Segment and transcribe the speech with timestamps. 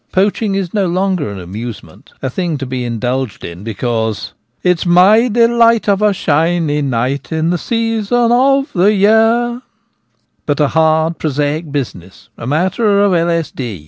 [0.11, 5.27] Poaching; is no longer an amusement, a thing to be indulged in because It's my
[5.27, 9.61] delight of a shiny night In the season of the year;
[10.47, 13.51] but a hard, prosaic business, a matter of £ s.
[13.51, 13.79] d.